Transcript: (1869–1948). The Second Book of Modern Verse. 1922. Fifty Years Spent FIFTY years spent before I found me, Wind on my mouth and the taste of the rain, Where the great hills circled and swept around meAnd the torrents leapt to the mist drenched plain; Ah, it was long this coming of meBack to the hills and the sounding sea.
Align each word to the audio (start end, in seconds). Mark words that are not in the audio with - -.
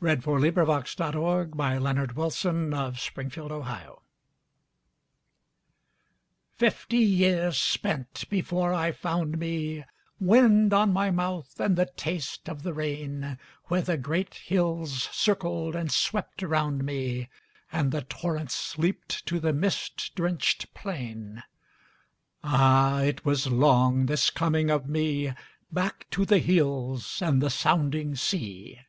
(1869–1948). 0.00 0.04
The 0.40 0.60
Second 0.80 1.12
Book 1.12 1.44
of 1.44 1.54
Modern 1.82 2.06
Verse. 2.06 2.44
1922. 2.88 3.98
Fifty 6.56 6.96
Years 6.96 7.58
Spent 7.58 7.58
FIFTY 7.58 7.58
years 7.58 7.58
spent 8.24 8.30
before 8.30 8.72
I 8.72 8.92
found 8.92 9.36
me, 9.38 9.84
Wind 10.18 10.72
on 10.72 10.94
my 10.94 11.10
mouth 11.10 11.60
and 11.60 11.76
the 11.76 11.84
taste 11.84 12.48
of 12.48 12.62
the 12.62 12.72
rain, 12.72 13.36
Where 13.66 13.82
the 13.82 13.98
great 13.98 14.32
hills 14.36 15.02
circled 15.12 15.76
and 15.76 15.92
swept 15.92 16.42
around 16.42 16.82
meAnd 16.82 17.90
the 17.90 18.00
torrents 18.00 18.78
leapt 18.78 19.26
to 19.26 19.38
the 19.38 19.52
mist 19.52 20.12
drenched 20.14 20.72
plain; 20.72 21.42
Ah, 22.42 23.02
it 23.02 23.26
was 23.26 23.48
long 23.48 24.06
this 24.06 24.30
coming 24.30 24.70
of 24.70 24.86
meBack 24.86 26.08
to 26.10 26.24
the 26.24 26.38
hills 26.38 27.20
and 27.20 27.42
the 27.42 27.50
sounding 27.50 28.14
sea. 28.14 28.80